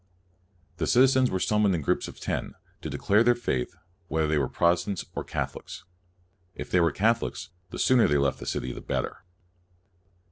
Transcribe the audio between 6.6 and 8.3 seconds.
they were Catholics, the sooner they